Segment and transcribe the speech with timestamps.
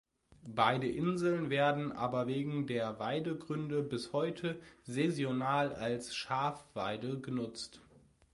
[0.47, 7.81] Beide Inseln werden aber wegen der Weidegründe bis heute saisonal als Schafweide genutzt.